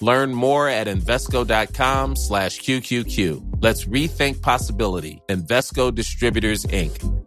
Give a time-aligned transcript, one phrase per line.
[0.00, 3.58] Learn more at Invesco.com slash QQQ.
[3.62, 5.22] Let's rethink possibility.
[5.28, 7.26] Invesco Distributors, Inc.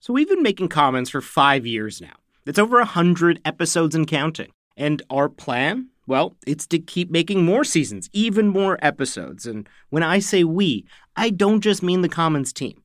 [0.00, 2.14] So we've been making Commons for five years now.
[2.46, 4.52] It's over a hundred episodes and counting.
[4.76, 5.88] And our plan?
[6.06, 9.46] Well, it's to keep making more seasons, even more episodes.
[9.46, 10.86] And when I say we,
[11.16, 12.84] I don't just mean the Commons team.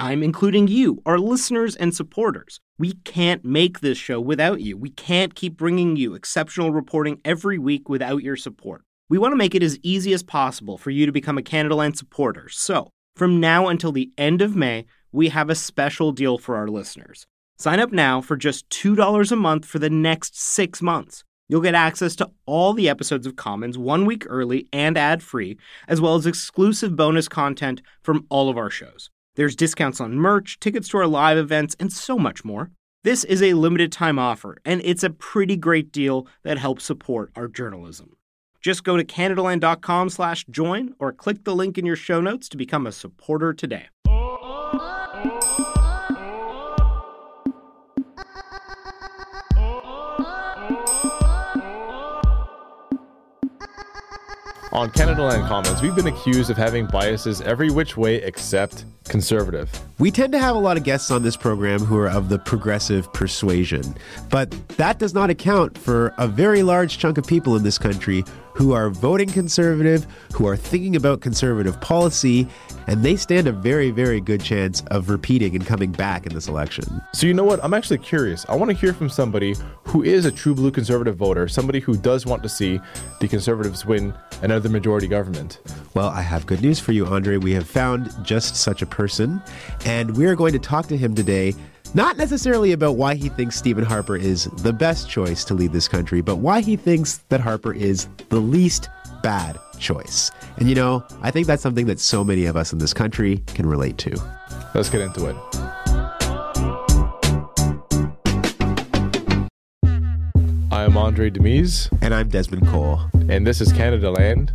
[0.00, 2.60] I'm including you, our listeners and supporters.
[2.78, 4.76] We can't make this show without you.
[4.76, 8.84] We can't keep bringing you exceptional reporting every week without your support.
[9.08, 11.96] We want to make it as easy as possible for you to become a Canadaland
[11.96, 12.48] supporter.
[12.48, 16.68] So, from now until the end of May, we have a special deal for our
[16.68, 17.26] listeners.
[17.58, 21.24] Sign up now for just $2 a month for the next six months.
[21.48, 25.58] You'll get access to all the episodes of Commons one week early and ad free,
[25.88, 29.10] as well as exclusive bonus content from all of our shows.
[29.38, 32.72] There's discounts on merch, tickets to our live events, and so much more.
[33.04, 37.30] This is a limited time offer, and it's a pretty great deal that helps support
[37.36, 38.16] our journalism.
[38.60, 42.56] Just go to CanadaLand.com slash join or click the link in your show notes to
[42.56, 43.86] become a supporter today.
[54.78, 59.68] On Canadaland Commons, we've been accused of having biases every which way except conservative.
[59.98, 62.38] We tend to have a lot of guests on this program who are of the
[62.38, 63.96] progressive persuasion,
[64.30, 68.24] but that does not account for a very large chunk of people in this country
[68.58, 70.04] who are voting conservative,
[70.34, 72.48] who are thinking about conservative policy,
[72.88, 76.48] and they stand a very, very good chance of repeating and coming back in this
[76.48, 77.00] election.
[77.14, 77.62] So, you know what?
[77.62, 78.44] I'm actually curious.
[78.48, 79.54] I want to hear from somebody
[79.84, 82.80] who is a true blue conservative voter, somebody who does want to see
[83.20, 85.60] the conservatives win another majority government.
[85.94, 87.40] Well, I have good news for you, Andray.
[87.40, 89.40] We have found just such a person,
[89.84, 91.54] and we are going to talk to him today
[91.94, 95.88] not necessarily about why he thinks Stephen Harper is the best choice to lead this
[95.88, 98.88] country, but why he thinks that Harper is the least
[99.22, 100.30] bad choice.
[100.56, 103.38] And you know, I think that's something that so many of us in this country
[103.48, 104.16] can relate to.
[104.74, 105.36] Let's get into it.
[110.70, 111.88] I am Andray Domise.
[112.02, 113.00] And I'm Desmond Cole.
[113.28, 114.50] And this is Canadaland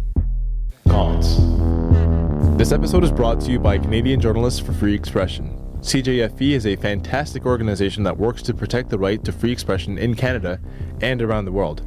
[0.88, 1.38] Commons.
[2.58, 5.63] This episode is brought to you by Canadian Journalists for Free Expression.
[5.84, 10.16] CJFE is a fantastic organization that works to protect the right to free expression in
[10.16, 10.58] Canada
[11.02, 11.86] and around the world.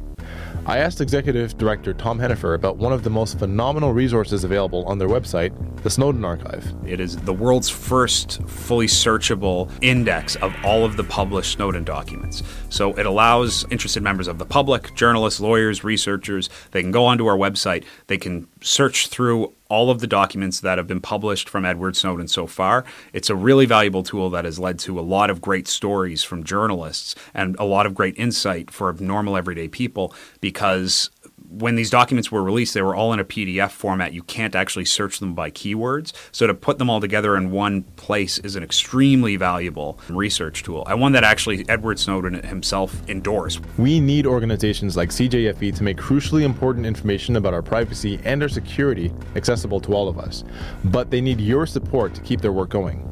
[0.67, 4.99] I asked Executive Director Tom Henheffer about one of the most phenomenal resources available on
[4.99, 6.75] their website, the Snowden Archive.
[6.85, 12.43] It is the world's first fully searchable index of all of the published Snowden documents.
[12.69, 17.25] So it allows interested members of the public, journalists, lawyers, researchers, they can go onto
[17.25, 21.65] our website, they can search through all of the documents that have been published from
[21.65, 22.85] Edward Snowden so far.
[23.13, 26.43] It's a really valuable tool that has led to a lot of great stories from
[26.43, 31.09] journalists and a lot of great insight for normal everyday people because
[31.49, 34.13] when these documents were released, they were all in a PDF format.
[34.13, 36.13] You can't actually search them by keywords.
[36.31, 40.85] So to put them all together in one place is an extremely valuable research tool.
[40.87, 43.61] And one that actually Edward Snowden himself endorsed.
[43.77, 48.49] We need organizations like CJFE to make crucially important information about our privacy and our
[48.49, 50.43] security accessible to all of us.
[50.85, 53.03] But they need your support to keep their work going.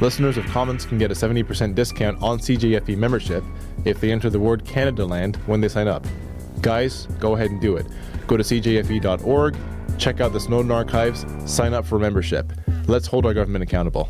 [0.00, 3.44] Listeners of Commons can get a 70% discount on CJFE membership
[3.84, 6.04] if they enter the word Canadaland when they sign up.
[6.64, 7.86] Guys, go ahead and do it.
[8.26, 9.56] Go to cjfe.org,
[9.98, 12.50] check out the Snowden archives, sign up for membership.
[12.86, 14.08] Let's hold our government accountable.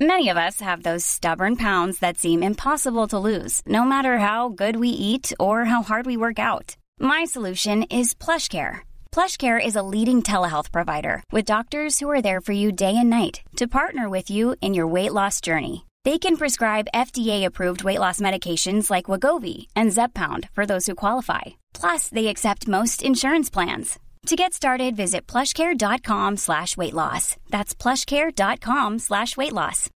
[0.00, 4.48] Many of us have those stubborn pounds that seem impossible to lose, no matter how
[4.48, 6.76] good we eat or how hard we work out.
[6.98, 8.80] My solution is PlushCare.
[9.12, 13.10] PlushCare is a leading telehealth provider with doctors who are there for you day and
[13.10, 15.87] night to partner with you in your weight loss journey.
[16.08, 21.42] They can prescribe FDA-approved weight loss medications like Wegovy and Zepbound for those who qualify.
[21.74, 23.98] Plus, they accept most insurance plans.
[24.24, 27.36] To get started, visit plushcare.com slash weight loss.
[27.50, 29.90] That's plushcare.com slash weight loss.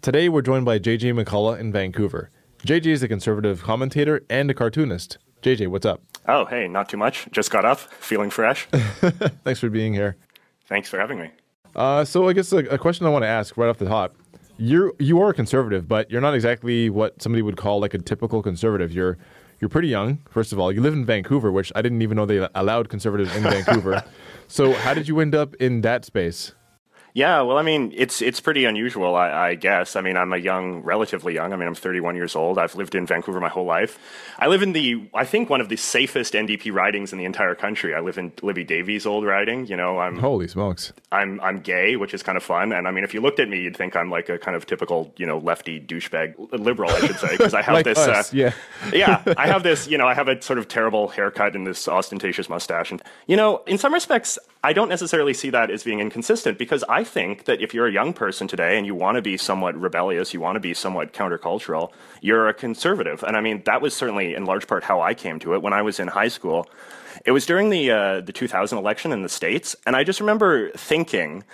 [0.00, 2.30] Today, we're joined by JJ McCullough in Vancouver.
[2.66, 5.18] JJ is a conservative commentator and a cartoonist.
[5.42, 6.00] JJ, what's up?
[6.26, 7.28] Oh, hey, not too much.
[7.32, 8.64] Just got up, feeling fresh.
[9.44, 10.16] Thanks for being here.
[10.64, 11.32] Thanks for having me.
[11.78, 14.14] Uh, so, I guess a, a question I want to ask right off the top
[14.58, 17.98] you're you are a conservative, but you're not exactly what somebody would call like a
[17.98, 18.92] typical conservative.
[18.92, 19.16] You're
[19.60, 20.70] you're pretty young, first of all.
[20.70, 24.02] You live in Vancouver, which I didn't even know they allowed conservatives in Vancouver.
[24.48, 26.52] So how did you end up in that space?
[27.14, 29.96] Yeah, well, I mean, it's it's pretty unusual, I, I, guess.
[29.96, 31.52] I mean, I'm a young, relatively young.
[31.52, 32.58] I mean, I'm 31 years old.
[32.58, 33.98] I've lived in Vancouver my whole life.
[34.38, 37.54] I live in the, I think, one of the safest NDP ridings in the entire
[37.54, 37.94] country.
[37.94, 39.66] I live in Libby Davies' old riding.
[39.66, 40.92] You know, I'm holy smokes.
[41.10, 42.72] I'm I'm gay, which is kind of fun.
[42.72, 44.66] And I mean, if you looked at me, you'd think I'm like a kind of
[44.66, 47.98] typical, you know, lefty douchebag liberal, I should say, because I have like this.
[47.98, 48.52] Us, uh, yeah,
[48.92, 49.88] yeah, I have this.
[49.88, 53.36] You know, I have a sort of terrible haircut and this ostentatious mustache, and you
[53.36, 57.44] know, in some respects, I don't necessarily see that as being inconsistent because I think
[57.44, 60.40] that if you're a young person today and you want to be somewhat rebellious, you
[60.40, 63.22] want to be somewhat countercultural, you're a conservative.
[63.22, 65.72] And I mean, that was certainly in large part how I came to it when
[65.72, 66.68] I was in high school.
[67.24, 70.70] It was during the uh, the 2000 election in the states, and I just remember
[70.72, 71.44] thinking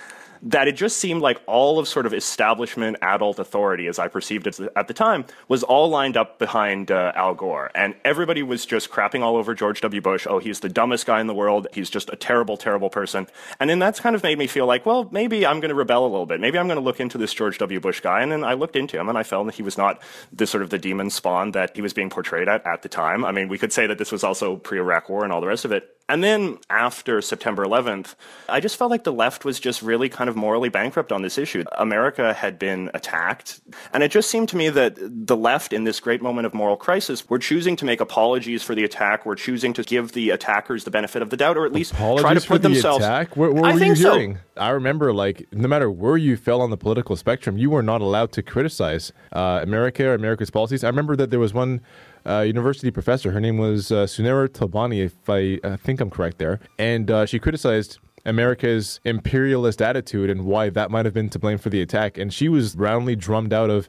[0.45, 4.47] that it just seemed like all of sort of establishment adult authority, as I perceived
[4.47, 7.71] it at the time, was all lined up behind uh, Al Gore.
[7.75, 10.01] And everybody was just crapping all over George W.
[10.03, 10.27] Bush.
[10.29, 11.67] Oh, he's the dumbest guy in the world.
[11.73, 13.27] He's just a terrible, terrible person.
[13.59, 16.05] And then that's kind of made me feel like, well, maybe I'm going to rebel
[16.05, 16.41] a little bit.
[16.41, 17.81] Maybe I'm going to look into this George W.
[17.81, 18.21] Bush guy.
[18.21, 20.63] And then I looked into him and I felt that he was not the sort
[20.63, 23.25] of the demon spawn that he was being portrayed at at the time.
[23.25, 25.65] I mean, we could say that this was also pre-Iraq war and all the rest
[25.65, 25.94] of it.
[26.07, 28.15] And then after September 11th,
[28.47, 31.39] I just felt like the left was just really kind of morally bankrupt on this
[31.39, 31.65] issue.
[31.79, 33.63] America had been attacked.
[33.93, 36.77] And it just seemed to me that the left, in this great moment of moral
[36.77, 40.85] crisis, were choosing to make apologies for the attack, were choosing to give the attackers
[40.85, 43.03] the benefit of the doubt, or at least apologies try to put for the themselves.
[43.03, 43.37] Attack?
[43.39, 44.35] What, what I were think you so.
[44.59, 48.03] I remember, like, no matter where you fell on the political spectrum, you were not
[48.03, 50.85] allowed to criticize uh, America or America's policies.
[50.85, 51.81] I remember that there was one
[52.27, 53.31] uh, university professor.
[53.31, 56.61] Her name was uh, Sunera Thobani, if I think I'm correct there.
[56.79, 61.59] And uh, she criticized America's imperialist attitude and why that might have been to blame
[61.59, 62.19] for the attack.
[62.19, 63.89] And she was roundly drummed out of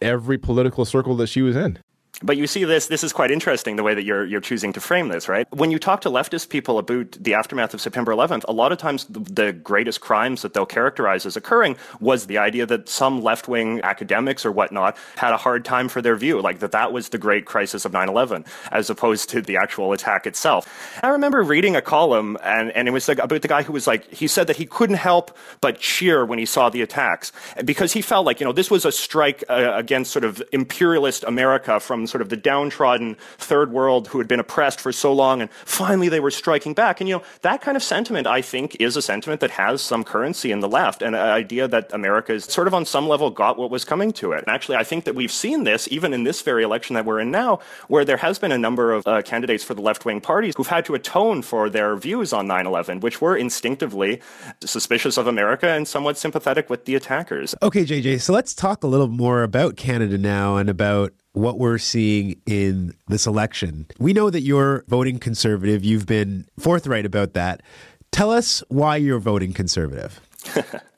[0.00, 1.78] every political circle that she was in.
[2.20, 4.80] But you see this, this is quite interesting the way that you're, you're choosing to
[4.80, 5.46] frame this, right?
[5.54, 8.78] When you talk to leftist people about the aftermath of September 11th, a lot of
[8.78, 13.22] times the, the greatest crimes that they'll characterize as occurring was the idea that some
[13.22, 16.92] left wing academics or whatnot had a hard time for their view, like that that
[16.92, 20.66] was the great crisis of 9 11, as opposed to the actual attack itself.
[21.04, 23.86] I remember reading a column, and, and it was like about the guy who was
[23.86, 27.30] like, he said that he couldn't help but cheer when he saw the attacks
[27.64, 31.22] because he felt like, you know, this was a strike uh, against sort of imperialist
[31.22, 35.40] America from sort of the downtrodden third world who had been oppressed for so long,
[35.40, 37.00] and finally they were striking back.
[37.00, 40.04] And you know that kind of sentiment, I think, is a sentiment that has some
[40.04, 43.30] currency in the left, and an idea that America is sort of on some level
[43.30, 44.38] got what was coming to it.
[44.38, 47.20] And actually, I think that we've seen this even in this very election that we're
[47.20, 50.20] in now, where there has been a number of uh, candidates for the left wing
[50.20, 54.20] parties who've had to atone for their views on 9/11, which were instinctively
[54.64, 57.54] suspicious of America and somewhat sympathetic with the attackers.
[57.62, 61.78] Okay, JJ, so let's talk a little more about Canada now and about what we're
[61.78, 63.86] seeing in this election.
[63.98, 65.84] We know that you're voting conservative.
[65.84, 67.62] You've been forthright about that.
[68.10, 70.20] Tell us why you're voting conservative.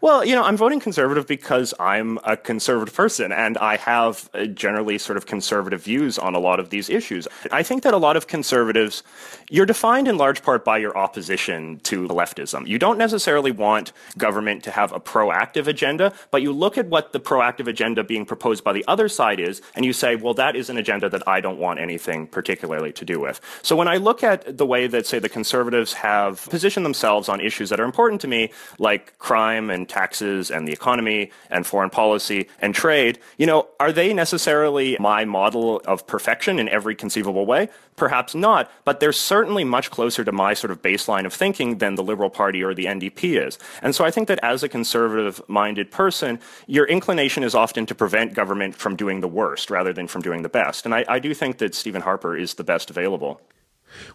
[0.00, 4.46] Well, you know, I'm voting conservative because I'm a conservative person and I have uh,
[4.46, 7.28] generally sort of conservative views on a lot of these issues.
[7.52, 9.02] I think that a lot of conservatives,
[9.50, 12.66] you're defined in large part by your opposition to leftism.
[12.66, 17.12] You don't necessarily want government to have a proactive agenda, but you look at what
[17.12, 20.56] the proactive agenda being proposed by the other side is and you say, well, that
[20.56, 23.40] is an agenda that I don't want anything particularly to do with.
[23.62, 27.40] So when I look at the way that, say, the conservatives have positioned themselves on
[27.40, 31.90] issues that are important to me, like crime, and taxes and the economy and foreign
[31.90, 37.46] policy and trade, you know, are they necessarily my model of perfection in every conceivable
[37.46, 37.68] way?
[37.94, 41.94] Perhaps not, but they're certainly much closer to my sort of baseline of thinking than
[41.94, 43.58] the Liberal Party or the NDP is.
[43.82, 47.94] And so I think that as a conservative minded person, your inclination is often to
[47.94, 50.84] prevent government from doing the worst rather than from doing the best.
[50.84, 53.40] And I, I do think that Stephen Harper is the best available.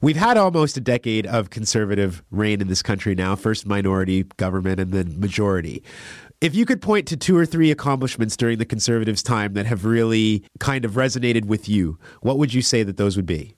[0.01, 4.79] We've had almost a decade of conservative reign in this country now, first minority government
[4.79, 5.83] and then majority.
[6.41, 9.85] If you could point to two or three accomplishments during the conservatives' time that have
[9.85, 13.55] really kind of resonated with you, what would you say that those would be?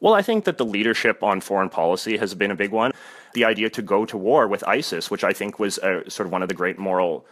[0.00, 2.92] Well, I think that the leadership on foreign policy has been a big one.
[3.34, 6.32] The idea to go to war with ISIS, which I think was a, sort of
[6.32, 7.26] one of the great moral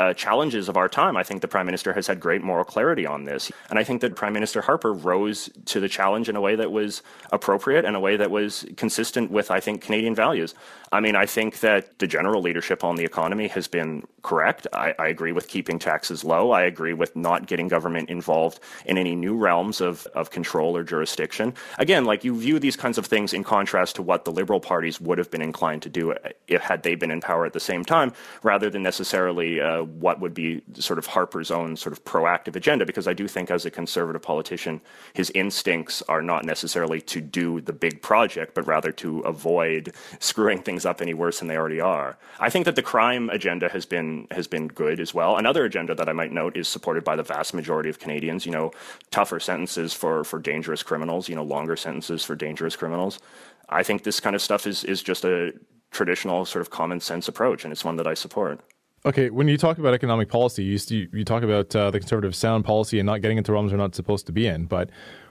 [0.00, 1.14] uh, challenges of our time.
[1.16, 3.52] I think the Prime Minister has had great moral clarity on this.
[3.68, 6.72] And I think that Prime Minister Harper rose to the challenge in a way that
[6.72, 10.54] was appropriate and a way that was consistent with, I think, Canadian values.
[10.92, 14.66] I mean, I think that the general leadership on the economy has been correct.
[14.72, 16.50] I, I agree with keeping taxes low.
[16.50, 20.82] I agree with not getting government involved in any new realms of, of control or
[20.82, 21.54] jurisdiction.
[21.78, 25.00] Again, like you view these kinds of things in contrast to what the Liberal parties
[25.00, 26.12] would have been inclined to do
[26.48, 30.20] if had they been in power at the same time, rather than necessarily uh, what
[30.20, 33.64] would be sort of Harper's own sort of proactive agenda, because I do think as
[33.64, 34.80] a conservative politician,
[35.14, 40.60] his instincts are not necessarily to do the big project, but rather to avoid screwing
[40.60, 42.16] things up any worse than they already are.
[42.38, 45.36] I think that the crime agenda has been has been good as well.
[45.36, 48.46] Another agenda that I might note is supported by the vast majority of Canadians.
[48.46, 48.72] You know,
[49.10, 51.28] tougher sentences for for dangerous criminals.
[51.28, 53.20] You know, longer sentences for dangerous criminals.
[53.68, 55.52] I think this kind of stuff is is just a
[55.90, 58.60] traditional sort of common sense approach, and it's one that I support.
[59.06, 62.64] Okay, when you talk about economic policy, you you talk about uh, the conservative sound
[62.64, 64.66] policy and not getting into realms we're not supposed to be in.
[64.66, 64.90] But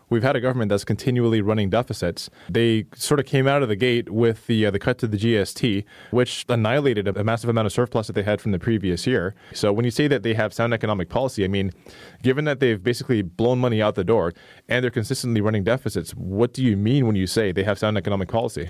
[0.10, 2.30] we've had a government that's continually running deficits.
[2.50, 5.18] They sort of came out of the gate with the uh, the cut to the
[5.18, 9.06] GST, which annihilated a, a, massive amount of surplus that they had from the previous
[9.06, 9.36] year.
[9.54, 11.72] So when you say that they have sound economic policy, I mean,
[12.24, 14.34] given that they've basically blown money out the door
[14.68, 17.98] and they're consistently running deficits, what do you mean when you say they have sound
[17.98, 18.70] economic policy?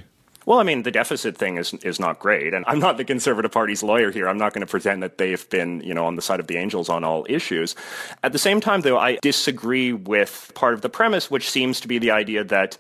[0.50, 3.52] Well, I mean, the deficit thing is is not great, and I'm not the Conservative
[3.52, 4.28] Party's lawyer here.
[4.28, 6.58] I'm not going to pretend that they've been, you know, on the side of the
[6.58, 7.76] angels on all issues.
[8.24, 11.88] At the same time, though, I disagree with part of the premise, which seems to
[11.88, 12.80] be the idea that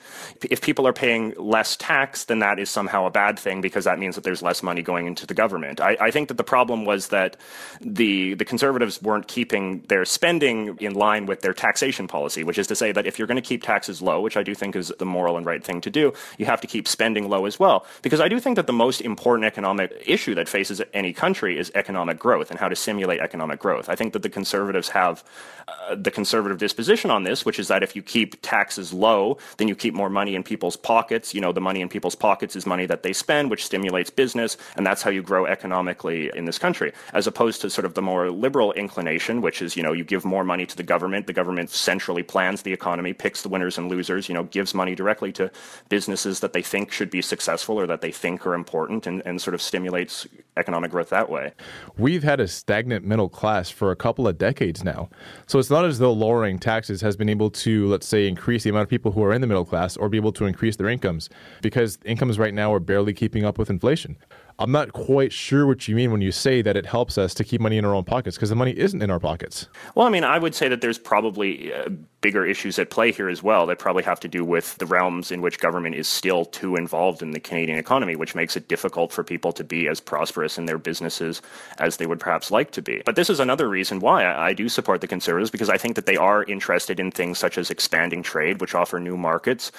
[0.49, 3.99] if people are paying less tax, then that is somehow a bad thing because that
[3.99, 5.79] means that there's less money going into the government.
[5.79, 7.37] I, I think that the problem was that
[7.81, 12.65] the the Conservatives weren't keeping their spending in line with their taxation policy, which is
[12.65, 14.91] to say that if you're going to keep taxes low, which I do think is
[14.97, 17.85] the moral and right thing to do, you have to keep spending low as well.
[18.01, 21.71] Because I do think that the most important economic issue that faces any country is
[21.75, 23.89] economic growth and how to simulate economic growth.
[23.89, 25.23] I think that the conservatives have
[25.67, 29.67] uh, the conservative disposition on this, which is that if you keep taxes low, then
[29.67, 31.35] you keep more money in people's pockets.
[31.35, 34.57] You know, the money in people's pockets is money that they spend, which stimulates business,
[34.77, 38.01] and that's how you grow economically in this country, as opposed to sort of the
[38.01, 41.33] more liberal inclination, which is, you know, you give more money to the government, the
[41.33, 45.31] government centrally plans the economy, picks the winners and losers, you know, gives money directly
[45.33, 45.51] to
[45.89, 49.23] businesses that they think should be successful successful or that they think are important and,
[49.25, 50.27] and sort of stimulates
[50.57, 51.51] economic growth that way.
[51.97, 55.09] We've had a stagnant middle class for a couple of decades now.
[55.47, 58.69] So it's not as though lowering taxes has been able to, let's say, increase the
[58.69, 60.89] amount of people who are in the middle class or be able to increase their
[60.89, 61.29] incomes
[61.61, 64.15] because incomes right now are barely keeping up with inflation.
[64.59, 67.45] I'm not quite sure what you mean when you say that it helps us to
[67.45, 69.67] keep money in our own pockets because the money isn't in our pockets.
[69.95, 71.87] Well, I mean, I would say that there's probably uh,
[72.19, 75.31] bigger issues at play here as well that probably have to do with the realms
[75.31, 79.13] in which government is still too involved in the Canadian economy, which makes it difficult
[79.13, 81.41] for people to be as prosperous in their businesses
[81.77, 83.01] as they would perhaps like to be.
[83.05, 85.95] But this is another reason why I, I do support the Conservatives because I think
[85.95, 89.71] that they are interested in things such as expanding trade, which offer new markets,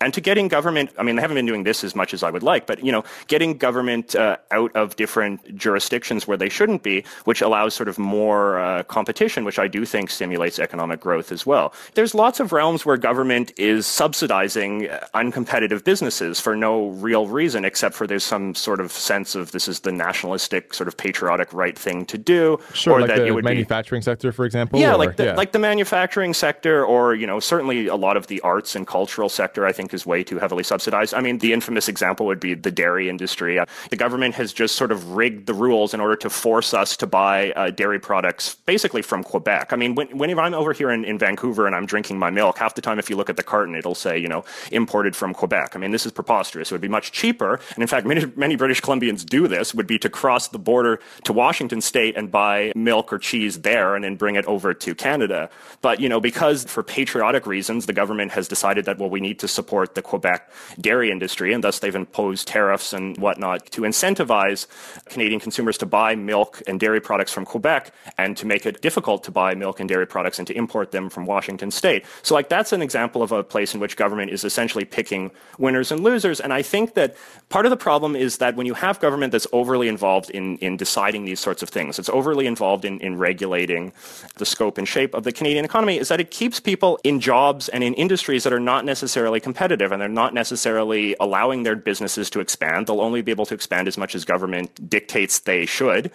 [0.00, 2.30] and to getting government i mean they haven't been doing this as much as i
[2.30, 6.82] would like but you know getting government uh, out of different jurisdictions where they shouldn't
[6.82, 11.32] be which allows sort of more uh, competition which i do think stimulates economic growth
[11.32, 17.26] as well there's lots of realms where government is subsidizing uncompetitive businesses for no real
[17.26, 20.96] reason except for there's some sort of sense of this is the nationalistic sort of
[20.96, 24.78] patriotic right thing to do sure or like that the manufacturing be, sector for example
[24.78, 25.34] yeah or, like the, yeah.
[25.34, 29.28] like the manufacturing sector or you know certainly a lot of the arts and cultural
[29.28, 31.12] sector i think is way too heavily subsidized.
[31.14, 33.52] I mean, the infamous example would be the dairy industry.
[33.60, 36.96] Uh, the government has just sort of rigged the rules in order to force us
[37.02, 39.72] to buy uh, dairy products basically from Quebec.
[39.74, 42.58] I mean, when, whenever I'm over here in, in Vancouver and I'm drinking my milk,
[42.58, 44.42] half the time if you look at the carton, it'll say, you know,
[44.72, 45.76] imported from Quebec.
[45.76, 46.70] I mean, this is preposterous.
[46.70, 47.52] It would be much cheaper.
[47.74, 50.98] And in fact, many, many British Columbians do this, would be to cross the border
[51.22, 54.90] to Washington state and buy milk or cheese there and then bring it over to
[54.94, 55.48] Canada.
[55.86, 59.38] But, you know, because for patriotic reasons, the government has decided that, well, we need
[59.38, 64.66] to support the Quebec dairy industry, and thus they've imposed tariffs and whatnot to incentivize
[65.06, 69.22] Canadian consumers to buy milk and dairy products from Quebec and to make it difficult
[69.24, 72.04] to buy milk and dairy products and to import them from Washington state.
[72.22, 75.92] So, like, that's an example of a place in which government is essentially picking winners
[75.92, 76.40] and losers.
[76.40, 77.16] And I think that
[77.48, 80.76] part of the problem is that when you have government that's overly involved in, in
[80.76, 83.92] deciding these sorts of things, it's overly involved in, in regulating
[84.36, 87.68] the scope and shape of the Canadian economy, is that it keeps people in jobs
[87.68, 92.30] and in industries that are not necessarily competitive and they're not necessarily allowing their businesses
[92.30, 92.86] to expand.
[92.86, 96.10] They'll only be able to expand as much as government dictates they should.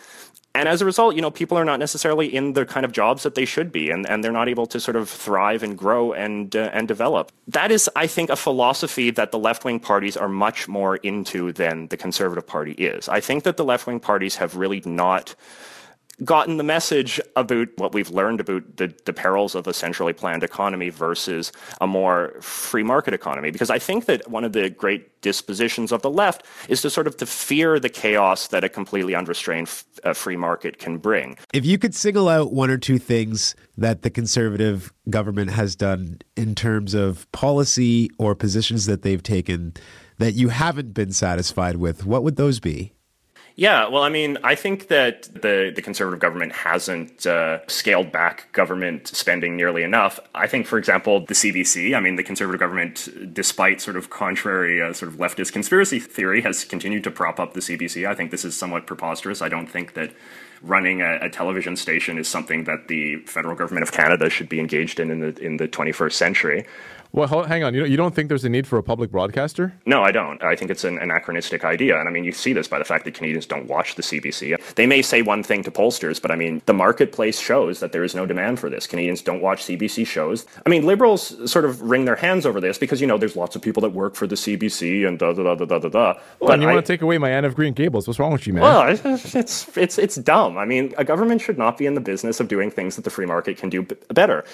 [0.56, 3.24] And as a result, you know, people are not necessarily in the kind of jobs
[3.24, 6.14] that they should be, and, and they're not able to sort of thrive and grow
[6.14, 7.32] and uh, and develop.
[7.48, 11.54] That is, I think, a philosophy that the left wing parties are much more into
[11.54, 13.10] than the conservative party is.
[13.10, 15.34] I think that the left wing parties have really not
[16.24, 20.44] gotten the message about what we've learned about the, the perils of a centrally planned
[20.44, 21.52] economy versus
[21.82, 23.52] a more free market economy.
[23.52, 27.08] Because I think that one of the great dispositions of the left is to sort
[27.08, 31.38] of to fear the chaos that a completely unrestrained f- uh, free market can bring.
[31.54, 36.20] If you could single out one or two things that the conservative government has done
[36.36, 39.74] in terms of policy or positions that they've taken
[40.20, 42.94] that you haven't been satisfied with, what would those be?
[43.56, 48.52] Yeah, well, I mean, I think that the, the conservative government hasn't uh, scaled back
[48.52, 50.20] government spending nearly enough.
[50.34, 54.82] I think, for example, the CBC, I mean, the conservative government, despite sort of contrary
[54.82, 58.08] uh, sort of leftist conspiracy theory, has continued to prop up the CBC.
[58.08, 59.40] I think this is somewhat preposterous.
[59.40, 60.14] I don't think that
[60.64, 64.60] running a, a, television station is something that the federal government of Canada should be
[64.60, 66.66] engaged in in the in the 21st century.
[67.14, 67.76] Well, hang on.
[67.76, 69.72] You, you don't think there's a need for a public broadcaster?
[69.86, 70.42] No, I don't.
[70.44, 72.00] I think it's an anachronistic idea.
[72.00, 74.74] And I mean, you see this by the fact that Canadians don't watch the CBC.
[74.74, 78.04] They may say one thing to pollsters, but I mean, the marketplace shows that there
[78.04, 78.88] is no demand for this.
[78.88, 80.48] Canadians don't watch CBC shows.
[80.66, 83.56] I mean, liberals sort of wring their hands over this because, you know, there's lots
[83.56, 86.20] of people that work for the CBC and da da da da da da da.
[86.40, 88.08] Well, and you I, want to take away my Anne of Green Gables.
[88.08, 88.64] What's wrong with you, man?
[88.64, 88.98] Well,
[89.36, 90.53] it's, it's, it's dumb.
[90.58, 93.10] I mean, a government should not be in the business of doing things that the
[93.10, 94.46] free market can do better.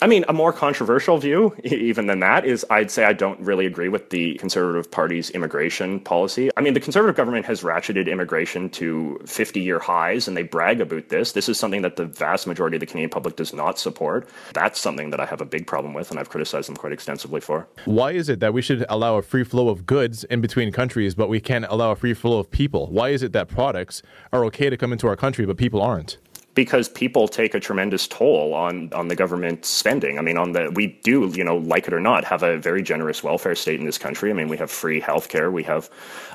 [0.00, 3.66] I mean, a more controversial view, even than that, is I'd say I don't really
[3.66, 6.50] agree with the Conservative Party's immigration policy.
[6.56, 10.80] I mean, the Conservative government has ratcheted immigration to 50 year highs, and they brag
[10.80, 11.32] about this.
[11.32, 14.28] This is something that the vast majority of the Canadian public does not support.
[14.54, 17.40] That's something that I have a big problem with, and I've criticized them quite extensively
[17.40, 17.66] for.
[17.84, 21.16] Why is it that we should allow a free flow of goods in between countries,
[21.16, 22.86] but we can't allow a free flow of people?
[22.86, 24.02] Why is it that products
[24.32, 26.18] are okay to come into our country, but people aren't?
[26.58, 30.18] Because people take a tremendous toll on on the government spending.
[30.18, 32.82] I mean, on the we do, you know, like it or not, have a very
[32.82, 34.28] generous welfare state in this country.
[34.28, 35.88] I mean, we have free healthcare, we have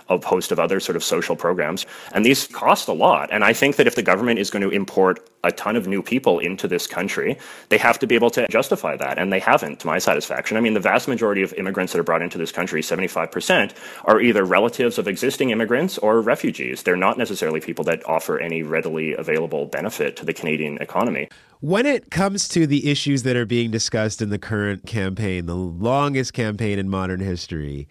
[0.08, 3.34] a host of other sort of social programs, and these cost a lot.
[3.34, 6.02] And I think that if the government is going to import a ton of new
[6.02, 7.38] people into this country,
[7.70, 10.58] they have to be able to justify that, and they haven't, to my satisfaction.
[10.58, 13.74] I mean, the vast majority of immigrants that are brought into this country, 75%,
[14.06, 16.84] are either relatives of existing immigrants or refugees.
[16.84, 21.28] They're not necessarily people that offer any readily available benefit to the Canadian economy.
[21.60, 25.56] When it comes to the issues that are being discussed in the current campaign, the
[25.56, 27.88] longest campaign in modern history,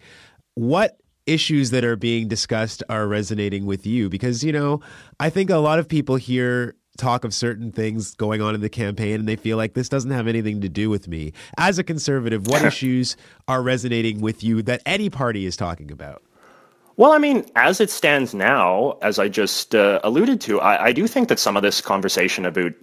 [0.55, 4.09] what issues that are being discussed are resonating with you?
[4.09, 4.81] Because, you know,
[5.19, 8.69] I think a lot of people hear talk of certain things going on in the
[8.69, 11.33] campaign and they feel like this doesn't have anything to do with me.
[11.57, 16.21] As a conservative, what issues are resonating with you that any party is talking about?
[16.95, 20.91] Well, I mean, as it stands now, as I just uh, alluded to, I, I,
[20.91, 22.73] do think that some of this conversation about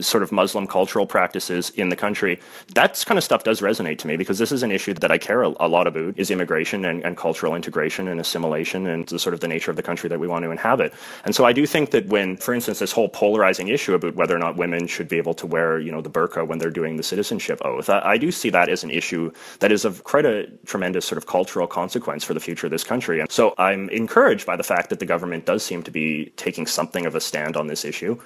[0.00, 2.40] sort of Muslim cultural practices in the country,
[2.74, 5.18] that kind of stuff does resonate to me because this is an issue that I
[5.18, 9.34] care a, lot about is immigration and, and, cultural integration and assimilation and the sort
[9.34, 10.92] of the nature of the country that we want to inhabit.
[11.24, 14.34] And so I do think that when, for instance, this whole polarizing issue about whether
[14.34, 16.96] or not women should be able to wear, you know, the burqa when they're doing
[16.96, 19.30] the citizenship oath, I, I do see that as an issue
[19.60, 22.84] that is of quite a tremendous sort of cultural consequence for the future of this
[22.84, 23.20] country.
[23.20, 26.66] And so I'm encouraged by the fact that the government does seem to be taking
[26.66, 28.18] something of a stand on this issue.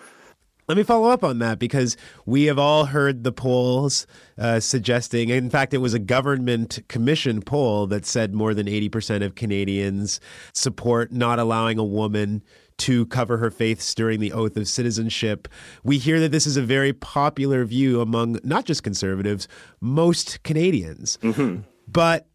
[0.67, 4.07] Let me follow up on that because we have all heard the polls
[4.39, 9.25] uh, suggesting, in fact, it was a government commission poll that said more than 80%
[9.25, 10.21] of Canadians
[10.55, 12.43] support not allowing a woman
[12.77, 15.49] to cover her faiths during the oath of citizenship.
[15.85, 19.47] We hear that this is a very popular view among not just conservatives,
[19.81, 21.19] most Canadians.
[21.23, 21.61] Mm-hmm.
[21.87, 22.27] But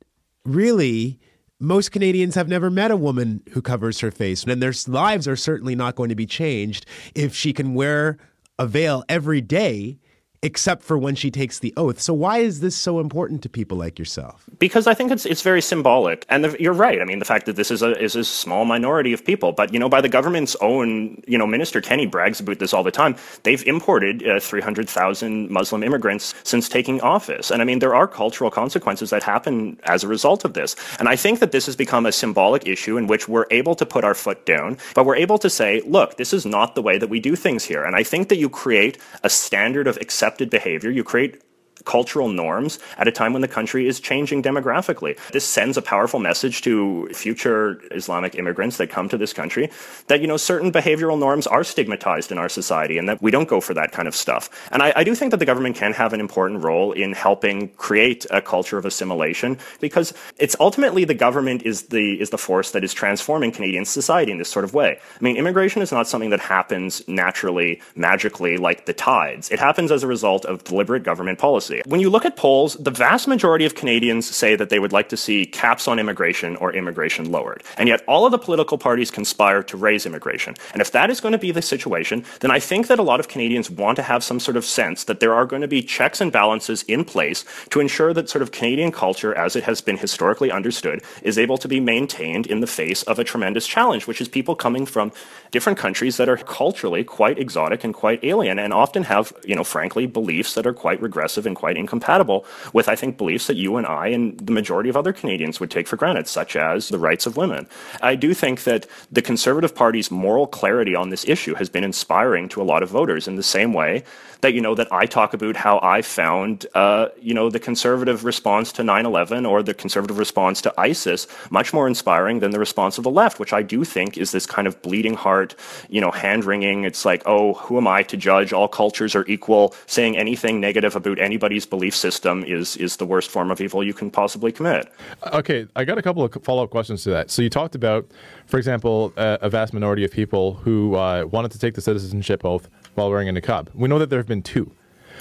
[0.45, 1.19] really,
[1.59, 5.35] most Canadians have never met a woman who covers her face, and their lives are
[5.35, 8.17] certainly not going to be changed if she can wear
[8.57, 9.97] a veil every day
[10.41, 11.99] except for when she takes the oath.
[11.99, 14.49] So why is this so important to people like yourself?
[14.57, 17.01] Because I think it's it's very symbolic, and the, you're right.
[17.01, 19.73] I mean, the fact that this is a is a small minority of people, but
[19.73, 22.91] you know, by the government's own, you know, Minister Kenney brags about this all the
[22.91, 23.15] time.
[23.43, 28.51] They've imported uh, 300,000 Muslim immigrants since taking office, and I mean, there are cultural
[28.51, 30.75] consequences that happen as a result of this.
[30.99, 33.85] And I think that this has become a symbolic issue in which we're able to
[33.85, 36.97] put our foot down, but we're able to say, look, this is not the way
[36.97, 37.83] that we do things here.
[37.83, 40.91] And I think that you create a standard of acceptance accepted behavior.
[40.91, 41.41] You create
[41.85, 45.17] cultural norms at a time when the country is changing demographically.
[45.31, 49.69] This sends a powerful message to future Islamic immigrants that come to this country
[50.07, 53.47] that, you know, certain behavioral norms are stigmatized in our society and that we don't
[53.47, 54.49] go for that kind of stuff.
[54.71, 57.69] And I, I do think that the government can have an important role in helping
[57.69, 62.71] create a culture of assimilation because it's ultimately the government is the, is the force
[62.71, 64.99] that is transforming Canadian society in this sort of way.
[65.19, 69.49] I mean, immigration is not something that happens naturally, magically, like the tides.
[69.49, 71.89] It happens as a result of deliberate government policy policy.
[71.89, 75.09] When you look at polls, the vast majority of Canadians say that they would like
[75.09, 77.63] to see caps on immigration or immigration lowered.
[77.77, 80.55] And yet all of the political parties conspire to raise immigration.
[80.73, 83.19] And if that is going to be the situation, then I think that a lot
[83.19, 85.81] of Canadians want to have some sort of sense that there are going to be
[85.81, 89.81] checks and balances in place to ensure that sort of Canadian culture, as it has
[89.81, 94.07] been historically understood, is able to be maintained in the face of a tremendous challenge,
[94.07, 95.11] which is people coming from
[95.51, 99.63] different countries that are culturally quite exotic and quite alien and often have, you know,
[99.63, 103.77] frankly, beliefs that are quite regressive and quite incompatible with, I think, beliefs that you
[103.77, 106.97] and I and the majority of other Canadians would take for granted, such as the
[106.97, 107.67] rights of women.
[108.01, 112.47] I do think that the Conservative Party's moral clarity on this issue has been inspiring
[112.49, 114.03] to a lot of voters in the same way
[114.41, 118.23] that you know that I talk about how I found uh, you know the conservative
[118.23, 122.97] response to 9/11 or the conservative response to ISIS much more inspiring than the response
[122.97, 125.55] of the left, which I do think is this kind of bleeding heart,
[125.89, 126.83] you know, hand wringing.
[126.83, 128.53] It's like, oh, who am I to judge?
[128.53, 129.75] All cultures are equal.
[129.85, 133.93] Saying anything negative about anybody's belief system is is the worst form of evil you
[133.93, 134.91] can possibly commit.
[135.33, 137.31] Okay, I got a couple of follow up questions to that.
[137.31, 138.07] So you talked about,
[138.45, 142.45] for example, uh, a vast minority of people who uh, wanted to take the citizenship
[142.45, 143.73] oath while wearing a niqab.
[143.73, 144.71] We know that there have been two.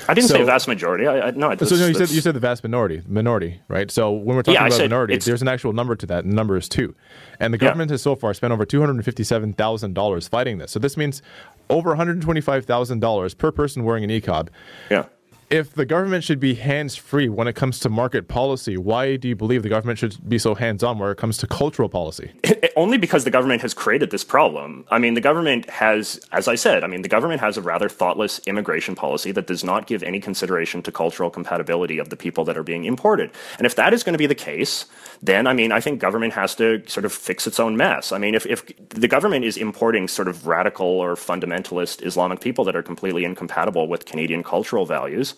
[0.08, 1.06] I didn't so, say vast majority.
[1.06, 1.54] I, I no.
[1.56, 3.90] so no, you said you said the vast minority, minority, right?
[3.90, 6.24] So when we're talking yeah, about minority, there's an actual number to that.
[6.24, 6.94] And the number is two,
[7.40, 7.94] and the government yeah.
[7.94, 10.70] has so far spent over two hundred fifty-seven thousand dollars fighting this.
[10.70, 11.20] So this means
[11.68, 14.48] over one hundred twenty-five thousand dollars per person wearing a niqab.
[14.90, 15.06] Yeah
[15.50, 19.28] if the government should be hands free when it comes to market policy, why do
[19.28, 22.32] you believe the government should be so hands on where it comes to cultural policy?
[22.76, 24.84] Only because the government has created this problem.
[24.90, 27.88] I mean, the government has, as I said, I mean, the government has a rather
[27.88, 32.44] thoughtless immigration policy that does not give any consideration to cultural compatibility of the people
[32.44, 33.30] that are being imported.
[33.56, 34.84] And if that is going to be the case,
[35.22, 38.12] then I mean, I think government has to sort of fix its own mess.
[38.12, 42.64] I mean, if, if the government is importing sort of radical or fundamentalist Islamic people
[42.64, 45.34] that are completely incompatible with Canadian cultural values,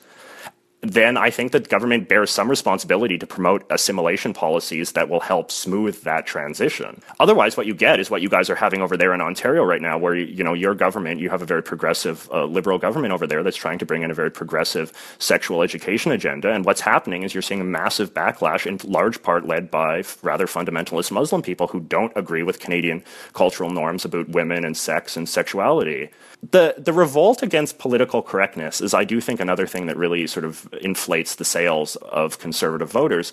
[0.83, 5.51] then I think that government bears some responsibility to promote assimilation policies that will help
[5.51, 7.03] smooth that transition.
[7.19, 9.83] Otherwise, what you get is what you guys are having over there in Ontario right
[9.83, 13.27] now, where you know your government, you have a very progressive uh, liberal government over
[13.27, 16.51] there that's trying to bring in a very progressive sexual education agenda.
[16.51, 20.47] And what's happening is you're seeing a massive backlash, in large part led by rather
[20.47, 25.29] fundamentalist Muslim people who don't agree with Canadian cultural norms about women and sex and
[25.29, 26.09] sexuality
[26.48, 30.44] the the revolt against political correctness is, I do think, another thing that really sort
[30.44, 33.33] of inflates the sails of conservative voters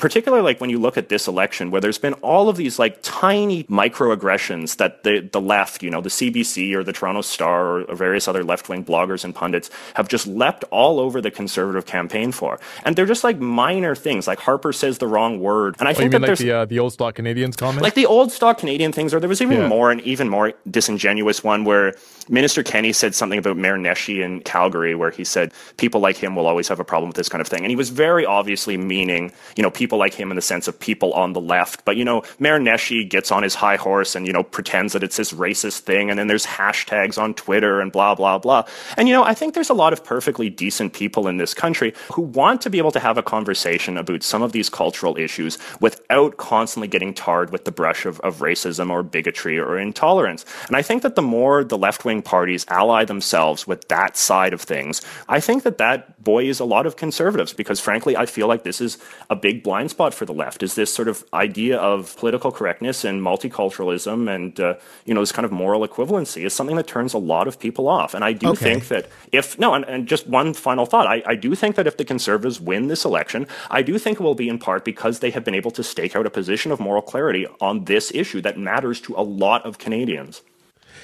[0.00, 2.98] particularly like when you look at this election where there's been all of these like
[3.02, 7.94] tiny microaggressions that the, the left, you know, the CBC or the Toronto Star or
[7.94, 12.58] various other left-wing bloggers and pundits have just leapt all over the conservative campaign for.
[12.84, 15.76] And they're just like minor things, like Harper says the wrong word.
[15.78, 17.82] And I oh, think that like there's the, uh, the old stock Canadians comment?
[17.82, 19.68] Like the old stock Canadian things, or there was even yeah.
[19.68, 21.94] more and even more disingenuous one where
[22.28, 26.36] Minister Kenney said something about Mayor Nenshi in Calgary where he said people like him
[26.36, 27.60] will always have a problem with this kind of thing.
[27.60, 30.68] And he was very obviously meaning, you know, people people like him in the sense
[30.68, 31.84] of people on the left.
[31.84, 35.02] But, you know, Mayor Nenshi gets on his high horse and, you know, pretends that
[35.02, 36.10] it's this racist thing.
[36.10, 38.62] And then there's hashtags on Twitter and blah, blah, blah.
[38.96, 41.92] And, you know, I think there's a lot of perfectly decent people in this country
[42.12, 45.58] who want to be able to have a conversation about some of these cultural issues
[45.80, 50.44] without constantly getting tarred with the brush of, of racism or bigotry or intolerance.
[50.68, 54.52] And I think that the more the left wing parties ally themselves with that side
[54.52, 58.46] of things, I think that that buoys a lot of conservatives because, frankly, I feel
[58.46, 58.98] like this is
[59.28, 63.04] a big blind spot for the left is this sort of idea of political correctness
[63.04, 67.14] and multiculturalism and uh, you know this kind of moral equivalency is something that turns
[67.14, 68.12] a lot of people off.
[68.12, 68.64] And i do okay.
[68.66, 71.06] think that if no and, and just one final thought.
[71.06, 74.24] I, I do think that if the conservatives win this election i do think it
[74.24, 76.80] will be in part because they have been able to stake out a position of
[76.80, 80.42] moral clarity on this issue that matters to a lot of canadians.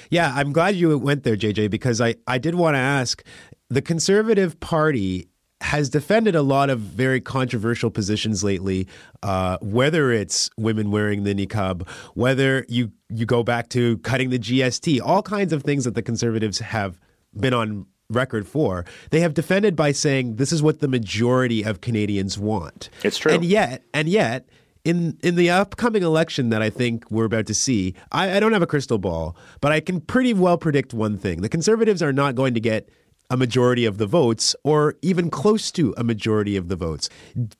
[0.09, 3.23] Yeah, I'm glad you went there, JJ, because I, I did want to ask
[3.69, 5.27] the Conservative Party
[5.61, 8.87] has defended a lot of very controversial positions lately,
[9.23, 14.39] uh, whether it's women wearing the niqab, whether you, you go back to cutting the
[14.39, 16.99] GST, all kinds of things that the conservatives have
[17.35, 18.85] been on record for.
[19.09, 22.89] They have defended by saying this is what the majority of Canadians want.
[23.03, 23.33] It's true.
[23.33, 24.47] And yet, and yet,
[24.83, 28.53] in in the upcoming election that I think we're about to see, I, I don't
[28.53, 32.13] have a crystal ball, but I can pretty well predict one thing: the Conservatives are
[32.13, 32.89] not going to get
[33.29, 37.09] a majority of the votes or even close to a majority of the votes.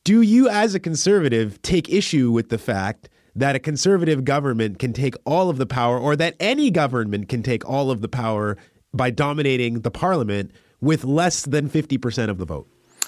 [0.04, 4.94] Do you, as a conservative, take issue with the fact that a conservative government can
[4.94, 8.58] take all of the power or that any government can take all of the power
[8.94, 10.52] by dominating the parliament
[10.82, 12.68] with less than 50% of the vote?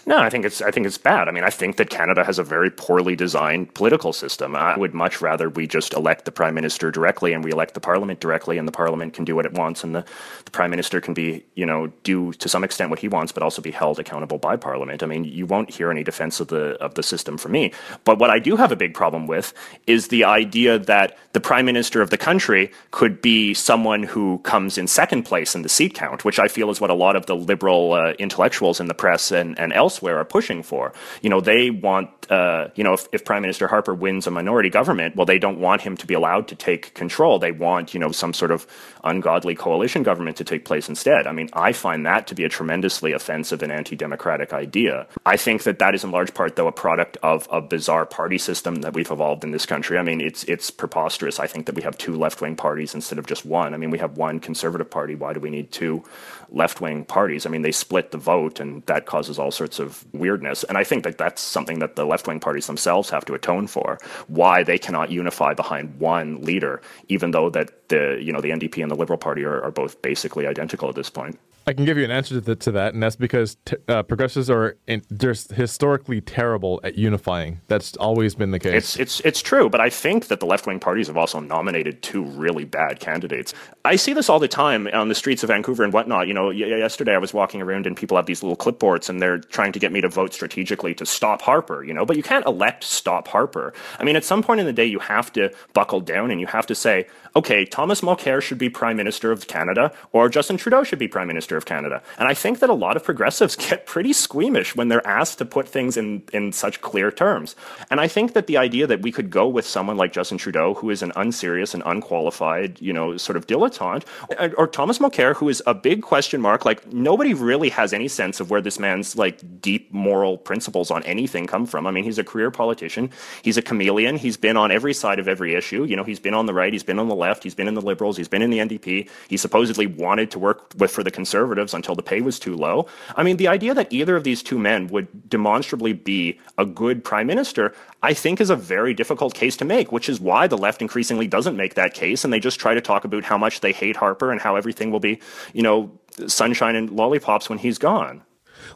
[0.10, 1.28] No, I think it's I think it's bad.
[1.28, 4.56] I mean, I think that Canada has a very poorly designed political system.
[4.56, 7.80] I would much rather we just elect the prime minister directly and we elect the
[7.80, 10.04] parliament directly, and the parliament can do what it wants, and the,
[10.46, 13.44] the prime minister can be you know do to some extent what he wants, but
[13.44, 15.04] also be held accountable by parliament.
[15.04, 17.72] I mean, you won't hear any defense of the of the system from me.
[18.04, 19.54] But what I do have a big problem with
[19.86, 24.80] is the idea that the prime minister of the country could be someone who comes
[24.80, 27.28] in second place in the seat count, which I feel is what a lot of
[27.28, 30.94] the liberal uh, intellectuals in the press and and elsewhere elsewhere are pushing for.
[31.22, 34.70] You know, they want, uh, you know, if, if Prime Minister Harper wins a minority
[34.70, 37.40] government, well, they don't want him to be allowed to take control.
[37.40, 38.66] They want, you know, some sort of
[39.04, 41.28] ungodly coalition government to take place instead.
[41.28, 45.08] I mean, I find that to be a tremendously offensive and anti-democratic idea.
[45.26, 48.38] I think that that is in large part, though, a product of a bizarre party
[48.38, 49.98] system that we've evolved in this country.
[49.98, 51.40] I mean, it's it's preposterous.
[51.40, 53.74] I think that we have two left-wing parties instead of just one.
[53.74, 55.16] I mean, we have one conservative party.
[55.16, 56.04] Why do we need two
[56.52, 57.46] left-wing parties?
[57.46, 60.64] I mean, they split the vote, and that causes all sorts of weirdness.
[60.64, 63.98] And I think that that's something that the left-wing parties themselves have to atone for.
[64.28, 68.82] Why they cannot unify behind one leader, even though that the you know the NDP
[68.82, 71.40] and the Liberal Party are, are both basically identical at this point.
[71.68, 74.02] I can give you an answer to, the, to that, and that's because t- uh,
[74.04, 77.62] progressives are in, just historically terrible at unifying.
[77.68, 78.74] That's always been the case.
[78.74, 82.02] It's it's it's true, but I think that the left wing parties have also nominated
[82.02, 83.54] two really bad candidates.
[83.86, 86.28] I see this all the time on the streets of Vancouver and whatnot.
[86.28, 89.22] You know, y- yesterday I was walking around and people have these little clipboards and
[89.22, 91.84] they're trying to get me to vote strategically to stop Harper.
[91.84, 93.74] You know, but you can't elect stop Harper.
[94.00, 96.48] I mean, at some point in the day, you have to buckle down and you
[96.48, 100.84] have to say, okay, Thomas Mulcair should be Prime Minister of Canada or Justin Trudeau
[100.84, 102.02] should be Prime Minister of Canada.
[102.18, 105.46] And I think that a lot of progressives get pretty squeamish when they're asked to
[105.46, 107.56] put things in, in such clear terms.
[107.92, 110.74] And I think that the idea that we could go with someone like Justin Trudeau,
[110.74, 114.06] who is an unserious and unqualified, you know, sort of dilettante,
[114.40, 118.08] or, or Thomas Mulcair, who is a big question mark, like nobody really has any
[118.08, 121.86] sense of where this man's like deep moral principles on anything come from.
[121.86, 123.12] I mean, he's a career politician.
[123.44, 124.18] He's a chameleon.
[124.18, 125.84] He's been on every side of every issue.
[125.84, 126.72] You know, he's been on the right.
[126.72, 127.44] He's been on the left.
[127.44, 128.18] He's been in the Liberals.
[128.18, 129.10] He's been in the NDP.
[129.28, 131.39] He supposedly wanted to work with for the Conservatives
[131.74, 132.88] until the pay was too low.
[133.16, 137.04] I mean, the idea that either of these two men would demonstrably be a good
[137.04, 137.74] prime minister,
[138.04, 141.28] I think, is a very difficult case to make, which is why the left increasingly
[141.28, 143.96] doesn't make that case, and they just try to talk about how much they hate
[143.96, 145.20] Harper and how everything will be,
[145.54, 145.92] you know,
[146.28, 148.24] sunshine and lollipops when he's gone.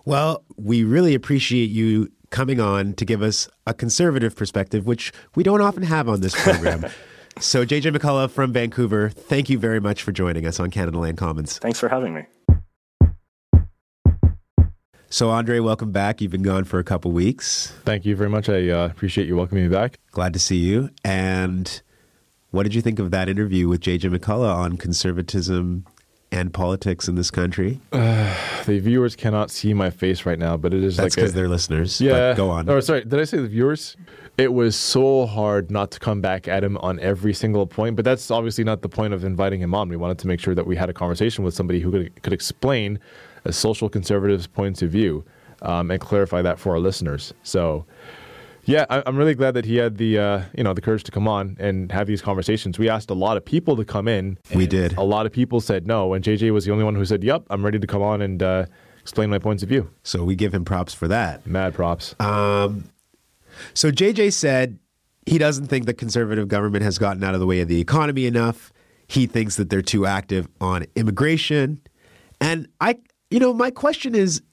[0.06, 5.44] Well, we really appreciate you coming on to give us a conservative perspective, which we
[5.44, 6.86] don't often have on this program.
[7.40, 11.60] so, JJ McCullough from Vancouver, thank you very much for joining us on Canadaland Commons.
[11.60, 12.24] Thanks for having me.
[15.14, 16.22] So, Andray, welcome back.
[16.22, 17.72] You've been gone for a couple weeks.
[17.86, 18.50] Thank you very much.
[18.50, 20.00] I uh, appreciate you welcoming me back.
[20.10, 20.90] Glad to see you.
[21.06, 21.84] And
[22.50, 25.86] what did you think of that interview with JJ McCullough on conservatism
[26.32, 27.80] and politics in this country?
[27.92, 31.34] Uh, the viewers cannot see my face right now, but it is That's like because
[31.34, 32.02] they're listeners.
[32.02, 32.32] Yeah.
[32.32, 32.68] But go on.
[32.68, 33.96] Or sorry, did I say the viewers?
[34.40, 38.04] It was so hard not to come back at him on every single point, but
[38.04, 39.90] that's obviously not the point of inviting him on.
[39.90, 42.34] We wanted to make sure that we had a conversation with somebody who could, could
[42.34, 42.98] explain
[43.46, 45.24] a social conservative's points of view
[45.62, 47.34] um, and clarify that for our listeners.
[47.44, 47.86] So,
[48.66, 51.12] yeah, I, am really glad that he had the uh, you know the courage to
[51.12, 52.80] come on and have these conversations.
[52.80, 54.38] We asked a lot of people to come in.
[54.56, 54.98] We did.
[54.98, 57.44] A lot of people said no, and JJ was the only one who said, "Yep,
[57.50, 58.66] I'm ready to come on and uh,
[59.02, 61.46] explain my points of view." So we give him props for that.
[61.46, 62.16] Mad props.
[62.22, 62.86] Um,
[63.74, 64.80] so JJ said
[65.26, 68.26] he doesn't think the conservative government has gotten out of the way of the economy
[68.26, 68.72] enough.
[69.08, 71.82] He thinks that they're too active on immigration.
[72.42, 72.98] And I,
[73.34, 74.44] you know, my question is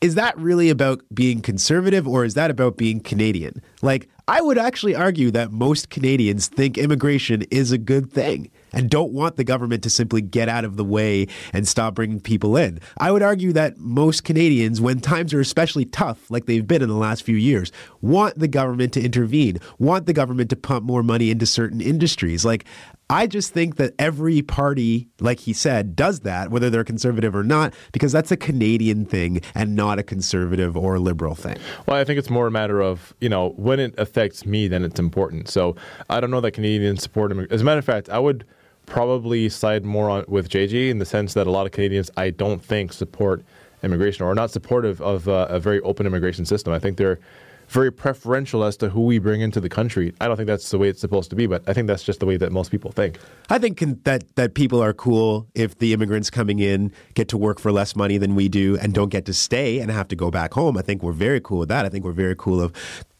[0.00, 3.62] is that really about being conservative or is that about being Canadian?
[3.80, 8.90] Like, I would actually argue that most Canadians think immigration is a good thing and
[8.90, 12.54] don't want the government to simply get out of the way and stop bringing people
[12.56, 12.80] in.
[12.98, 16.88] I would argue that most Canadians, when times are especially tough, like they've been in
[16.88, 17.72] the last few years,
[18.02, 22.44] want the government to intervene, want the government to pump more money into certain industries.
[22.44, 22.66] Like,
[23.10, 27.44] I just think that every party, like he said, does that, whether they're conservative or
[27.44, 31.56] not, because that's a Canadian thing and not a conservative or liberal thing.
[31.86, 34.84] Well, I think it's more a matter of, you know, when it affects me, then
[34.84, 35.48] it's important.
[35.48, 35.76] So
[36.08, 37.46] I don't know that Canadians support him.
[37.50, 38.44] As a matter of fact, I would
[38.86, 42.30] probably side more on, with JJ in the sense that a lot of Canadians, I
[42.30, 43.44] don't think, support
[43.82, 46.72] immigration or are not supportive of uh, a very open immigration system.
[46.72, 47.18] I think they're
[47.68, 50.14] very preferential as to who we bring into the country.
[50.20, 52.20] I don't think that's the way it's supposed to be, but I think that's just
[52.20, 53.18] the way that most people think.
[53.50, 57.58] I think that that people are cool if the immigrants coming in get to work
[57.58, 60.30] for less money than we do and don't get to stay and have to go
[60.30, 60.76] back home.
[60.76, 61.84] I think we're very cool with that.
[61.84, 62.72] I think we're very cool of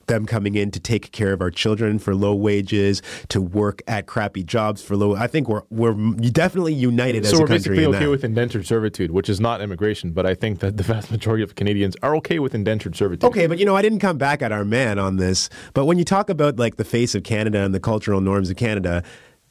[0.06, 4.06] them coming in to take care of our children for low wages, to work at
[4.06, 5.14] crappy jobs for low.
[5.14, 5.94] I think we're we're
[6.30, 7.46] definitely united so as a country.
[7.46, 10.76] So we're basically okay with indentured servitude, which is not immigration, but I think that
[10.76, 13.24] the vast majority of Canadians are okay with indentured servitude.
[13.24, 15.48] Okay, but you know, I didn't come back at our man on this.
[15.72, 18.56] But when you talk about like the face of Canada and the cultural norms of
[18.56, 19.02] Canada,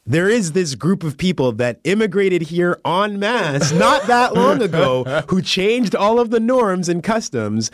[0.06, 5.04] there is this group of people that immigrated here en masse not that long ago
[5.28, 7.70] who changed all of the norms and customs.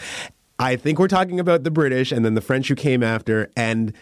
[0.61, 3.51] I think we're talking about the British and then the French who came after.
[3.57, 3.95] And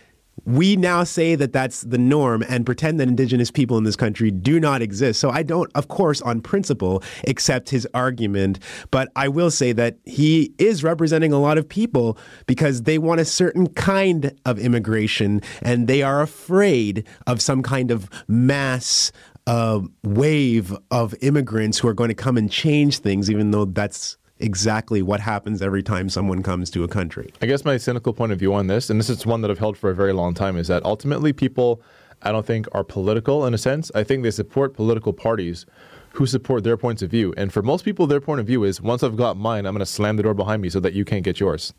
[0.44, 4.33] we now say that that's the norm and pretend that indigenous people in this country
[4.33, 5.21] do not exist.
[5.21, 8.59] So I don't, of course, on principle, accept his argument.
[8.90, 13.21] But I will say that he is representing a lot of people because they want
[13.21, 19.12] a certain kind of immigration and they are afraid of some kind of mass
[19.47, 24.18] uh, wave of immigrants who are going to come and change things, even though that's
[24.40, 27.33] exactly what happens every time someone comes to a country.
[27.42, 29.59] I guess my cynical point of view on this, and this is one that I've
[29.59, 31.83] held for a very long time, is that ultimately people,
[32.22, 33.90] I don't think, are political in a sense.
[33.94, 35.66] I think they support political parties
[36.12, 37.35] who support their points of view.
[37.37, 39.81] And for most people, their point of view is once I've got mine, I'm going
[39.81, 41.74] to slam the door behind me so that you can't get yours.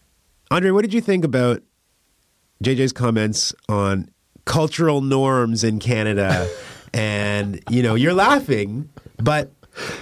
[0.52, 1.62] Andray, what did you think about
[2.64, 4.10] JJ's comments on
[4.46, 6.50] cultural norms in Canada?
[6.94, 9.52] and, you know, you're laughing, but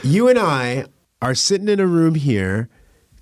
[0.04, 0.86] you and I
[1.22, 2.70] are sitting in a room here,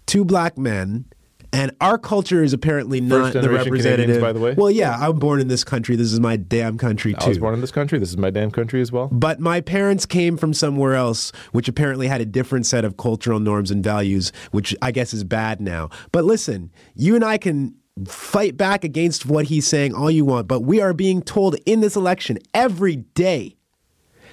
[0.06, 1.06] two black men,
[1.54, 4.06] and our culture is apparently not the representative.
[4.06, 4.54] Canadians, by the way.
[4.56, 5.96] Well, yeah, I'm born in this country.
[5.96, 7.26] This is my damn country too.
[7.26, 7.98] I was born in this country.
[7.98, 9.08] This is my damn country as well.
[9.08, 13.40] But my parents came from somewhere else, which apparently had a different set of cultural
[13.40, 15.90] norms and values, which I guess is bad now.
[16.12, 20.50] But listen, you and I can fight back against what he's saying all you want,
[20.50, 23.56] but we are being told in this election every day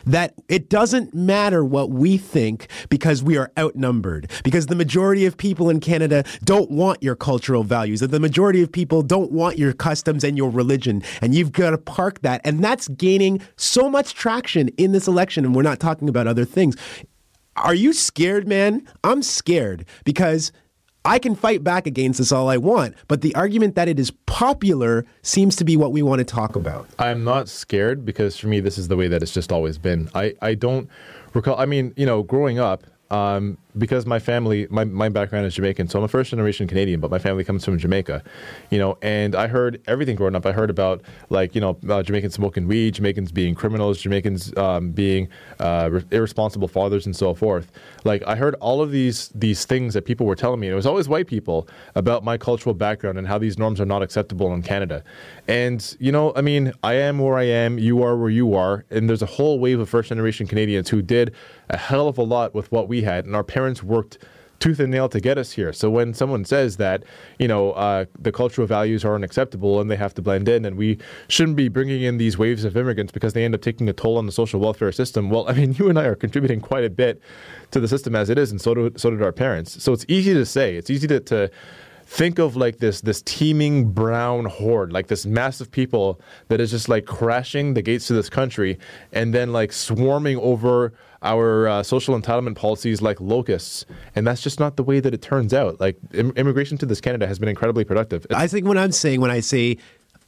[0.05, 5.37] that it doesn't matter what we think because we are outnumbered, because the majority of
[5.37, 9.59] people in Canada don't want your cultural values, that the majority of people don't want
[9.59, 12.41] your customs and your religion, and you've got to park that.
[12.45, 16.45] And that's gaining so much traction in this election, and we're not talking about other
[16.45, 16.77] things.
[17.57, 18.89] Are you scared, man?
[19.05, 20.53] I'm scared because
[21.05, 24.13] I can fight back against this all I want, but the argument that it is
[24.27, 26.89] popular seems to be what we want to talk about.
[26.99, 30.09] I'm not scared because for me, this is the way that it's just always been.
[30.15, 30.89] I, I don't
[31.35, 35.55] recall, I mean, you know, growing up, um, because my family, my, my background is
[35.55, 38.23] Jamaican, so I'm a first generation Canadian, but my family comes from Jamaica,
[38.71, 40.45] you know, and I heard everything growing up.
[40.45, 44.91] I heard about like, you know, uh, Jamaicans smoking weed, Jamaicans being criminals, Jamaicans um,
[44.91, 47.73] being uh, re- irresponsible fathers and so forth.
[48.05, 50.67] Like I heard all of these these things that people were telling me.
[50.67, 53.87] And it was always white people about my cultural background and how these norms are
[53.87, 55.03] not acceptable in Canada.
[55.49, 58.85] And, you know, I mean, I am where I am, you are where you are,
[58.91, 61.35] and there's a whole wave of first generation Canadians who did
[61.71, 64.19] a hell of a lot with what we had, and our parents worked
[64.63, 65.73] tooth and nail to get us here.
[65.73, 67.03] So when someone says that,
[67.41, 70.77] you know, uh, the cultural values are unacceptable and they have to blend in, and
[70.77, 73.93] we shouldn't be bringing in these waves of immigrants because they end up taking a
[73.93, 75.31] toll on the social welfare system.
[75.31, 77.21] Well, I mean, you and I are contributing quite a bit
[77.73, 79.83] to the system as it is, and so do so did our parents.
[79.83, 80.77] So it's easy to say.
[80.77, 81.21] It's easy to.
[81.21, 81.51] to
[82.05, 86.71] think of like this this teeming brown horde, like this mass of people that is
[86.71, 88.79] just like crashing the gates to this country
[89.13, 90.93] and then like swarming over
[91.23, 93.85] our uh, social entitlement policies like locusts.
[94.15, 95.81] And that's just not the way that it turns out.
[95.81, 98.25] Like Im- immigration to this Canada has been incredibly productive.
[98.25, 99.79] It's- I think what I'm saying when I say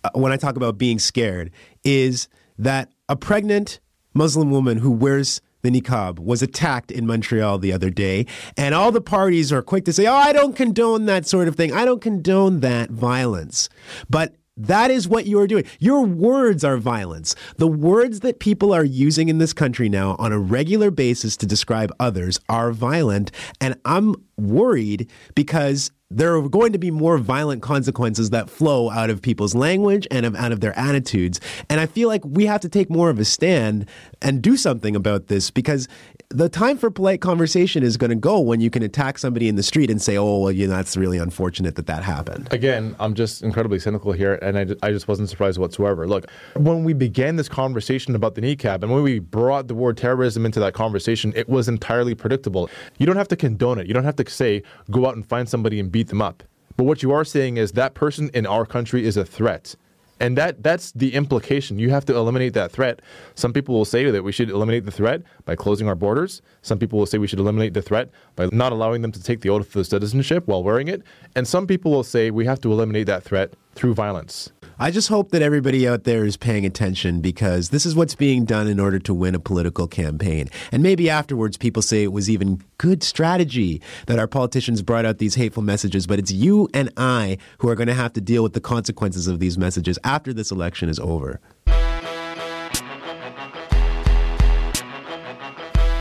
[0.04, 1.50] uh, when I talk about being scared
[1.84, 2.28] is
[2.58, 3.80] that a pregnant
[4.14, 8.26] Muslim woman who wears the niqab was attacked in Montreal the other day,
[8.56, 11.56] and all the parties are quick to say, "Oh, I don't condone that sort of
[11.56, 11.72] thing.
[11.72, 13.70] I don't condone that violence."
[14.10, 15.64] But that is what you are doing.
[15.80, 17.34] Your words are violence.
[17.56, 21.46] The words that people are using in this country now on a regular basis to
[21.46, 23.32] describe others are violent.
[23.60, 29.10] And I'm worried because there are going to be more violent consequences that flow out
[29.10, 31.40] of people's language and of, out of their attitudes.
[31.68, 33.88] And I feel like we have to take more of a stand
[34.22, 35.88] and do something about this because
[36.30, 39.56] the time for polite conversation is going to go when you can attack somebody in
[39.56, 42.52] the street and say, oh, well, you know, that's really unfortunate that that happened.
[42.52, 46.06] Again, I'm just incredibly cynical here, and I, I just wasn't surprised whatsoever.
[46.06, 49.96] Look, when we began this conversation about the niqab and when we brought the word
[49.96, 52.68] terrorism into that conversation, it was entirely predictable.
[52.98, 53.86] You don't have to condone it.
[53.86, 56.42] You don't have to say, go out and find somebody and beat them up.
[56.76, 59.76] But what you are saying is that person in our country is a threat.
[60.20, 61.78] And that that's the implication.
[61.78, 63.00] You have to eliminate that threat.
[63.34, 66.40] Some people will say that we should eliminate the threat by closing our borders.
[66.62, 69.40] Some people will say we should eliminate the threat by not allowing them to take
[69.40, 71.02] the oath of citizenship while wearing it.
[71.34, 74.50] And some people will say we have to eliminate that threat through violence.
[74.78, 78.44] I just hope that everybody out there is paying attention because this is what's being
[78.44, 80.48] done in order to win a political campaign.
[80.72, 85.18] And maybe afterwards people say it was even good strategy that our politicians brought out
[85.18, 88.42] these hateful messages, but it's you and I who are going to have to deal
[88.42, 91.40] with the consequences of these messages after this election is over.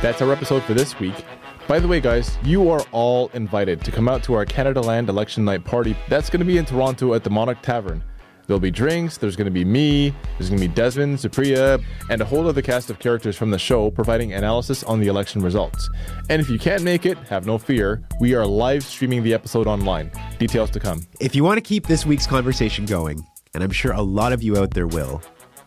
[0.01, 1.15] That's our episode for this week.
[1.65, 5.45] By the way, guys, you are all invited to come out to our Canadaland election
[5.45, 5.95] night party.
[6.09, 8.03] That's going to be in Toronto at the Monarch Tavern.
[8.45, 12.21] There'll be drinks, there's going to be me, there's going to be Desmond, Supriya, and
[12.21, 15.89] a whole other cast of characters from the show providing analysis on the election results.
[16.29, 19.65] And if you can't make it, have no fear, we are live streaming the episode
[19.65, 20.11] online.
[20.39, 21.07] Details to come.
[21.21, 24.43] If you want to keep this week's conversation going, and I'm sure a lot of
[24.43, 25.21] you out there will.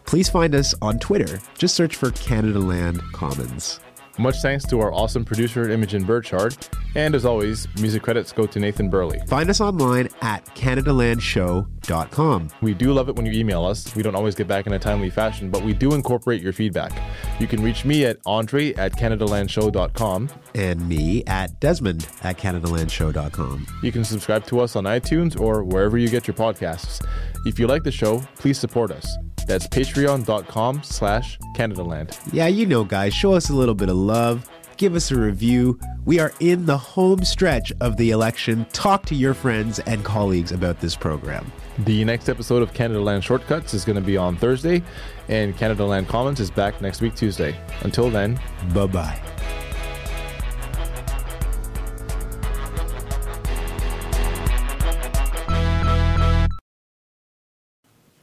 [0.04, 1.40] Please find us on Twitter.
[1.56, 3.80] Just search for Canadaland Commons.
[4.18, 6.56] Much thanks to our awesome producer, Imogen Burchard.
[6.94, 9.20] And as always, music credits go to Nathan Burley.
[9.26, 12.48] Find us online at CanadaLandShow.com.
[12.62, 13.94] We do love it when you email us.
[13.94, 16.92] We don't always get back in a timely fashion, but we do incorporate your feedback.
[17.38, 20.30] You can reach me at Andray at CanadaLandShow.com.
[20.54, 23.66] And me at Desmond at CanadaLandShow.com.
[23.82, 27.06] You can subscribe to us on iTunes or wherever you get your podcasts.
[27.46, 29.16] If you like the show, please support us.
[29.46, 32.18] That's patreon.com slash CanadaLand.
[32.32, 34.50] Yeah, you know, guys, show us a little bit of love.
[34.76, 35.78] Give us a review.
[36.04, 38.66] We are in the home stretch of the election.
[38.72, 41.50] Talk to your friends and colleagues about this program.
[41.78, 44.82] The next episode of Canadaland Shortcuts is going to be on Thursday,
[45.28, 47.56] and Canadaland Commons is back next week, Tuesday.
[47.82, 48.40] Until then,
[48.74, 49.65] bye bye.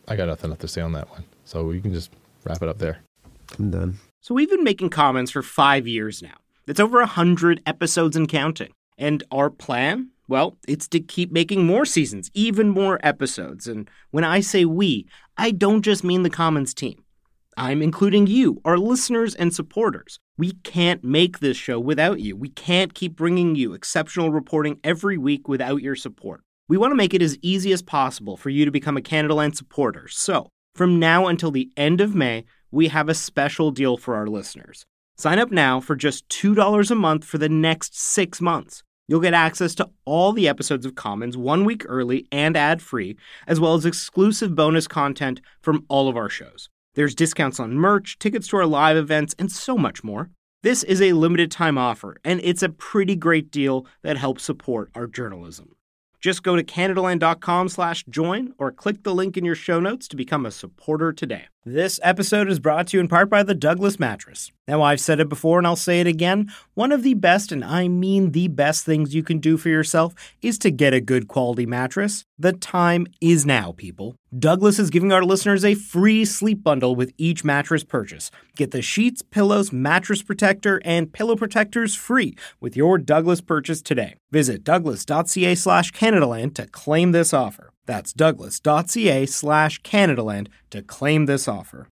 [0.08, 1.24] I got nothing left to say on that one.
[1.45, 2.12] So we can just
[2.43, 2.99] wrap it up there.
[3.60, 3.99] I'm done.
[4.22, 6.36] So we've been making Commons for five years now.
[6.68, 8.72] It's over a hundred episodes and counting.
[8.97, 10.10] And our plan?
[10.28, 13.68] Well, it's to keep making more seasons, even more episodes.
[13.68, 15.06] And when I say we,
[15.38, 17.04] I don't just mean the Commons team.
[17.58, 20.18] I'm including you, our listeners and supporters.
[20.38, 22.36] We can't make this show without you.
[22.36, 26.41] We can't keep bringing you exceptional reporting every week without your support.
[26.70, 29.55] We want to make it as easy as possible for you to become a Canadaland
[29.55, 30.07] supporter.
[30.07, 34.28] So, from now until the end of May, we have a special deal for our
[34.28, 34.86] listeners.
[35.18, 38.82] Sign up now for just $2 a month for the next six months.
[39.09, 43.18] You'll get access to all the episodes of Commons one week early and ad free,
[43.45, 46.70] as well as exclusive bonus content from all of our shows.
[46.95, 50.30] There's discounts on merch, tickets to our live events, and so much more.
[50.61, 54.89] This is a limited time offer, and it's a pretty great deal that helps support
[54.95, 55.76] our journalism.
[56.24, 60.15] Just go to CanadaLand.com slash join or click the link in your show notes to
[60.15, 61.47] become a supporter today.
[61.65, 64.49] This episode is brought to you in part by the Douglas Mattress.
[64.65, 66.49] Now, I've said it before and I'll say it again.
[66.76, 70.15] One of the best, and I mean the best things you can do for yourself
[70.41, 72.24] is to get a good quality mattress.
[72.39, 74.15] The time is now, people.
[74.39, 78.31] Douglas is giving our listeners a free sleep bundle with each mattress purchase.
[78.55, 84.15] Get the sheets, pillows, mattress protector, and pillow protectors free with your Douglas purchase today.
[84.31, 87.69] Visit douglas.ca slash Canadaland to claim this offer.
[87.86, 91.89] That's douglas.ca slash Canadaland to claim this offer.